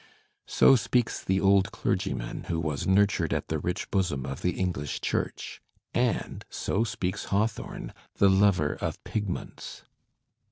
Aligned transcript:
'"So 0.47 0.75
speaks 0.75 1.23
the 1.23 1.39
old 1.39 1.71
clergyman 1.71 2.45
who 2.45 2.59
was 2.59 2.87
"nurtured 2.87 3.31
at 3.35 3.49
the 3.49 3.59
rich 3.59 3.91
bosom 3.91 4.25
of 4.25 4.41
the 4.41 4.53
English 4.57 4.99
church." 4.99 5.61
And 5.93 6.43
so 6.49 6.83
speaks 6.83 7.25
Haw 7.25 7.45
thorne, 7.45 7.93
the 8.15 8.27
lover 8.31 8.73
of 8.81 9.03
pigments. 9.03 9.83